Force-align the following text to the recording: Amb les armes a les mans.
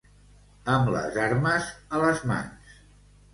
Amb 0.75 0.89
les 0.95 1.19
armes 1.25 1.69
a 1.99 2.01
les 2.05 2.25
mans. 2.33 2.81